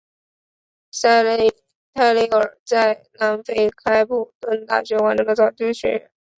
[0.99, 1.21] 泰
[2.01, 6.11] 累尔在南非开普敦大学完成了早期的学业。